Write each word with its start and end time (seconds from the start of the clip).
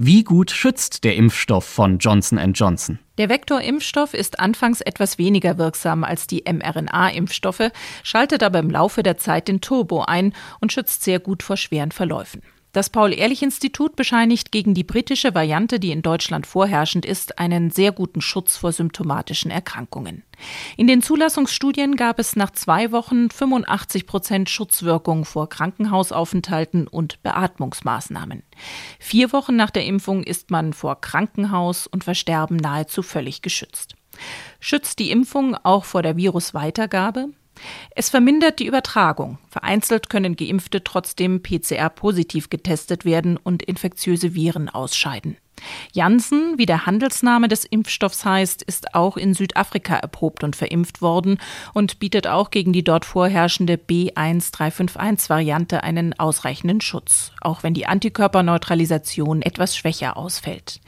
Wie 0.00 0.22
gut 0.22 0.52
schützt 0.52 1.02
der 1.02 1.16
Impfstoff 1.16 1.64
von 1.64 1.98
Johnson 1.98 2.38
Johnson? 2.52 3.00
Der 3.18 3.28
Vektorimpfstoff 3.28 4.14
ist 4.14 4.38
anfangs 4.38 4.80
etwas 4.80 5.18
weniger 5.18 5.58
wirksam 5.58 6.04
als 6.04 6.28
die 6.28 6.44
mRNA-Impfstoffe, 6.46 7.72
schaltet 8.04 8.44
aber 8.44 8.60
im 8.60 8.70
Laufe 8.70 9.02
der 9.02 9.16
Zeit 9.16 9.48
den 9.48 9.60
Turbo 9.60 10.02
ein 10.02 10.34
und 10.60 10.72
schützt 10.72 11.02
sehr 11.02 11.18
gut 11.18 11.42
vor 11.42 11.56
schweren 11.56 11.90
Verläufen. 11.90 12.42
Das 12.72 12.90
Paul-Ehrlich-Institut 12.90 13.96
bescheinigt 13.96 14.52
gegen 14.52 14.74
die 14.74 14.84
britische 14.84 15.34
Variante, 15.34 15.80
die 15.80 15.90
in 15.90 16.02
Deutschland 16.02 16.46
vorherrschend 16.46 17.06
ist, 17.06 17.38
einen 17.38 17.70
sehr 17.70 17.92
guten 17.92 18.20
Schutz 18.20 18.56
vor 18.56 18.72
symptomatischen 18.72 19.50
Erkrankungen. 19.50 20.22
In 20.76 20.86
den 20.86 21.00
Zulassungsstudien 21.00 21.96
gab 21.96 22.18
es 22.18 22.36
nach 22.36 22.50
zwei 22.50 22.92
Wochen 22.92 23.30
85 23.30 24.06
Prozent 24.06 24.50
Schutzwirkung 24.50 25.24
vor 25.24 25.48
Krankenhausaufenthalten 25.48 26.86
und 26.86 27.22
Beatmungsmaßnahmen. 27.22 28.42
Vier 28.98 29.32
Wochen 29.32 29.56
nach 29.56 29.70
der 29.70 29.86
Impfung 29.86 30.22
ist 30.22 30.50
man 30.50 30.74
vor 30.74 31.00
Krankenhaus 31.00 31.86
und 31.86 32.04
Versterben 32.04 32.58
nahezu 32.58 33.02
völlig 33.02 33.40
geschützt. 33.40 33.94
Schützt 34.60 34.98
die 34.98 35.10
Impfung 35.10 35.54
auch 35.54 35.84
vor 35.84 36.02
der 36.02 36.16
Virusweitergabe? 36.16 37.28
Es 37.94 38.10
vermindert 38.10 38.58
die 38.58 38.66
Übertragung. 38.66 39.38
Vereinzelt 39.48 40.08
können 40.08 40.36
Geimpfte 40.36 40.84
trotzdem 40.84 41.42
PCR-positiv 41.42 42.50
getestet 42.50 43.04
werden 43.04 43.36
und 43.36 43.62
infektiöse 43.62 44.34
Viren 44.34 44.68
ausscheiden. 44.68 45.36
Janssen, 45.92 46.58
wie 46.58 46.66
der 46.66 46.86
Handelsname 46.86 47.48
des 47.48 47.64
Impfstoffs 47.64 48.24
heißt, 48.24 48.62
ist 48.62 48.94
auch 48.94 49.16
in 49.16 49.34
Südafrika 49.34 49.96
erprobt 49.96 50.44
und 50.44 50.56
verimpft 50.56 51.02
worden 51.02 51.38
und 51.74 51.98
bietet 51.98 52.26
auch 52.26 52.50
gegen 52.50 52.72
die 52.72 52.84
dort 52.84 53.04
vorherrschende 53.04 53.74
B1351-Variante 53.74 55.82
einen 55.82 56.18
ausreichenden 56.18 56.80
Schutz, 56.80 57.32
auch 57.40 57.62
wenn 57.62 57.74
die 57.74 57.86
Antikörperneutralisation 57.86 59.42
etwas 59.42 59.76
schwächer 59.76 60.16
ausfällt. 60.16 60.80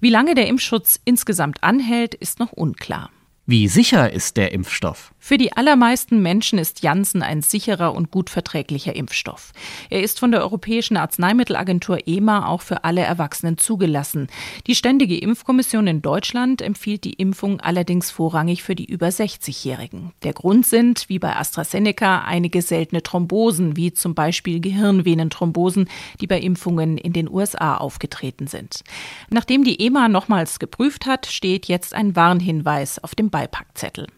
Wie 0.00 0.10
lange 0.10 0.34
der 0.34 0.46
Impfschutz 0.46 1.00
insgesamt 1.04 1.62
anhält, 1.62 2.14
ist 2.14 2.38
noch 2.38 2.52
unklar. 2.52 3.10
Wie 3.50 3.66
sicher 3.66 4.12
ist 4.12 4.36
der 4.36 4.52
Impfstoff? 4.52 5.14
Für 5.18 5.38
die 5.38 5.54
allermeisten 5.54 6.20
Menschen 6.20 6.58
ist 6.58 6.82
Janssen 6.82 7.22
ein 7.22 7.40
sicherer 7.40 7.94
und 7.94 8.10
gut 8.10 8.28
verträglicher 8.28 8.94
Impfstoff. 8.94 9.52
Er 9.88 10.02
ist 10.02 10.18
von 10.18 10.32
der 10.32 10.42
Europäischen 10.42 10.98
Arzneimittelagentur 10.98 12.06
EMA 12.06 12.46
auch 12.46 12.60
für 12.60 12.84
alle 12.84 13.00
Erwachsenen 13.00 13.56
zugelassen. 13.56 14.28
Die 14.66 14.74
Ständige 14.74 15.16
Impfkommission 15.16 15.86
in 15.86 16.02
Deutschland 16.02 16.60
empfiehlt 16.60 17.04
die 17.04 17.14
Impfung 17.14 17.58
allerdings 17.58 18.10
vorrangig 18.10 18.62
für 18.62 18.74
die 18.74 18.84
über 18.84 19.08
60-Jährigen. 19.08 20.12
Der 20.24 20.34
Grund 20.34 20.66
sind, 20.66 21.08
wie 21.08 21.18
bei 21.18 21.34
AstraZeneca, 21.34 22.24
einige 22.26 22.60
seltene 22.60 23.02
Thrombosen, 23.02 23.78
wie 23.78 23.94
zum 23.94 24.14
Beispiel 24.14 24.60
Gehirnvenenthrombosen, 24.60 25.88
die 26.20 26.26
bei 26.26 26.38
Impfungen 26.38 26.98
in 26.98 27.14
den 27.14 27.30
USA 27.30 27.78
aufgetreten 27.78 28.46
sind. 28.46 28.84
Nachdem 29.30 29.64
die 29.64 29.80
EMA 29.86 30.08
nochmals 30.08 30.58
geprüft 30.58 31.06
hat, 31.06 31.24
steht 31.24 31.64
jetzt 31.64 31.94
ein 31.94 32.14
Warnhinweis 32.14 33.02
auf 33.02 33.14
dem 33.14 33.30
Beipackzettel. 33.38 34.08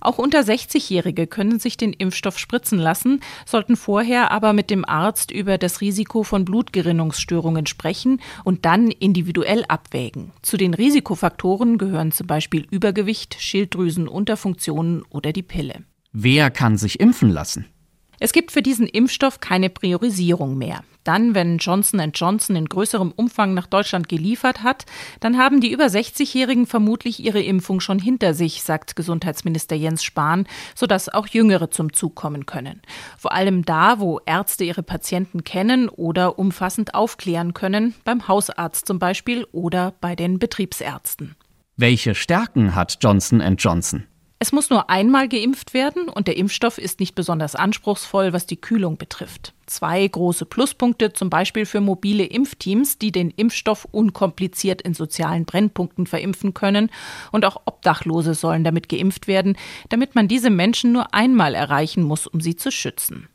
Auch 0.00 0.18
unter 0.18 0.40
60-Jährige 0.40 1.28
können 1.28 1.60
sich 1.60 1.76
den 1.76 1.92
Impfstoff 1.92 2.36
spritzen 2.38 2.78
lassen, 2.78 3.20
sollten 3.44 3.76
vorher 3.76 4.32
aber 4.32 4.52
mit 4.52 4.70
dem 4.70 4.84
Arzt 4.84 5.30
über 5.30 5.56
das 5.56 5.80
Risiko 5.80 6.24
von 6.24 6.44
Blutgerinnungsstörungen 6.44 7.66
sprechen 7.66 8.20
und 8.42 8.64
dann 8.64 8.90
individuell 8.90 9.64
abwägen. 9.68 10.32
Zu 10.42 10.56
den 10.56 10.74
Risikofaktoren 10.74 11.78
gehören 11.78 12.10
zum 12.10 12.26
Beispiel 12.26 12.66
Übergewicht, 12.68 13.36
Schilddrüsenunterfunktionen 13.38 15.04
oder 15.10 15.32
die 15.32 15.44
Pille. 15.44 15.84
Wer 16.12 16.50
kann 16.50 16.76
sich 16.76 16.98
impfen 16.98 17.30
lassen? 17.30 17.66
Es 18.18 18.32
gibt 18.32 18.50
für 18.50 18.62
diesen 18.62 18.86
Impfstoff 18.86 19.38
keine 19.38 19.70
Priorisierung 19.70 20.58
mehr. 20.58 20.82
Dann, 21.06 21.34
wenn 21.36 21.58
Johnson 21.58 22.00
Johnson 22.12 22.56
in 22.56 22.64
größerem 22.64 23.12
Umfang 23.14 23.54
nach 23.54 23.68
Deutschland 23.68 24.08
geliefert 24.08 24.62
hat, 24.62 24.86
dann 25.20 25.38
haben 25.38 25.60
die 25.60 25.70
über 25.70 25.84
60-Jährigen 25.84 26.66
vermutlich 26.66 27.24
ihre 27.24 27.40
Impfung 27.40 27.80
schon 27.80 27.98
hinter 27.98 28.34
sich, 28.34 28.64
sagt 28.64 28.96
Gesundheitsminister 28.96 29.76
Jens 29.76 30.02
Spahn, 30.02 30.46
sodass 30.74 31.08
auch 31.08 31.28
Jüngere 31.28 31.70
zum 31.70 31.92
Zug 31.92 32.16
kommen 32.16 32.44
können. 32.44 32.82
Vor 33.16 33.32
allem 33.32 33.64
da, 33.64 34.00
wo 34.00 34.20
Ärzte 34.26 34.64
ihre 34.64 34.82
Patienten 34.82 35.44
kennen 35.44 35.88
oder 35.88 36.38
umfassend 36.38 36.94
aufklären 36.94 37.54
können, 37.54 37.94
beim 38.04 38.26
Hausarzt 38.26 38.86
zum 38.86 38.98
Beispiel 38.98 39.46
oder 39.52 39.94
bei 40.00 40.16
den 40.16 40.38
Betriebsärzten. 40.40 41.36
Welche 41.76 42.14
Stärken 42.14 42.74
hat 42.74 42.98
Johnson 43.00 43.40
Johnson? 43.58 44.06
Es 44.38 44.52
muss 44.52 44.68
nur 44.68 44.90
einmal 44.90 45.28
geimpft 45.28 45.72
werden 45.72 46.10
und 46.10 46.28
der 46.28 46.36
Impfstoff 46.36 46.76
ist 46.76 47.00
nicht 47.00 47.14
besonders 47.14 47.54
anspruchsvoll, 47.54 48.34
was 48.34 48.44
die 48.44 48.60
Kühlung 48.60 48.98
betrifft. 48.98 49.54
Zwei 49.64 50.06
große 50.06 50.44
Pluspunkte 50.44 51.14
zum 51.14 51.30
Beispiel 51.30 51.64
für 51.64 51.80
mobile 51.80 52.24
Impfteams, 52.24 52.98
die 52.98 53.12
den 53.12 53.30
Impfstoff 53.30 53.88
unkompliziert 53.90 54.82
in 54.82 54.92
sozialen 54.92 55.46
Brennpunkten 55.46 56.06
verimpfen 56.06 56.52
können. 56.52 56.90
Und 57.32 57.46
auch 57.46 57.62
Obdachlose 57.64 58.34
sollen 58.34 58.62
damit 58.62 58.90
geimpft 58.90 59.26
werden, 59.26 59.56
damit 59.88 60.14
man 60.14 60.28
diese 60.28 60.50
Menschen 60.50 60.92
nur 60.92 61.14
einmal 61.14 61.54
erreichen 61.54 62.02
muss, 62.02 62.26
um 62.26 62.42
sie 62.42 62.56
zu 62.56 62.70
schützen. 62.70 63.28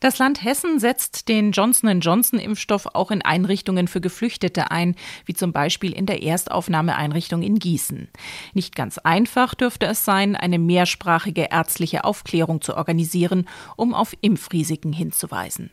Das 0.00 0.18
Land 0.18 0.44
Hessen 0.44 0.78
setzt 0.78 1.28
den 1.28 1.52
Johnson 1.52 2.00
Johnson 2.00 2.38
Impfstoff 2.38 2.86
auch 2.94 3.10
in 3.10 3.22
Einrichtungen 3.22 3.88
für 3.88 4.00
Geflüchtete 4.00 4.70
ein, 4.70 4.96
wie 5.24 5.34
zum 5.34 5.52
Beispiel 5.52 5.92
in 5.92 6.06
der 6.06 6.22
Erstaufnahmeeinrichtung 6.22 7.42
in 7.42 7.58
Gießen. 7.58 8.08
Nicht 8.52 8.76
ganz 8.76 8.98
einfach 8.98 9.54
dürfte 9.54 9.86
es 9.86 10.04
sein, 10.04 10.36
eine 10.36 10.58
mehrsprachige 10.58 11.48
ärztliche 11.50 12.04
Aufklärung 12.04 12.60
zu 12.60 12.76
organisieren, 12.76 13.48
um 13.76 13.94
auf 13.94 14.14
Impfrisiken 14.20 14.92
hinzuweisen. 14.92 15.70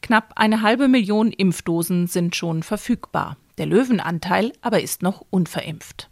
Knapp 0.00 0.32
eine 0.36 0.62
halbe 0.62 0.88
Million 0.88 1.30
Impfdosen 1.30 2.08
sind 2.08 2.34
schon 2.34 2.62
verfügbar. 2.62 3.36
Der 3.58 3.66
Löwenanteil 3.66 4.52
aber 4.60 4.82
ist 4.82 5.02
noch 5.02 5.24
unverimpft. 5.30 6.10